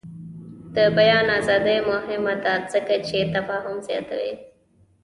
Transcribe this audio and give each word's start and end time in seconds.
د 0.75 0.77
بیان 0.97 1.27
ازادي 1.39 1.77
مهمه 1.89 2.33
ده 2.43 2.53
ځکه 2.73 2.95
چې 3.07 3.17
تفاهم 3.35 3.75
زیاتوي. 3.87 4.33